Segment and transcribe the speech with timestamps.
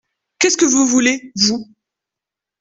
[0.39, 1.31] Qu’est-ce que vous voulez…
[1.35, 1.63] vous?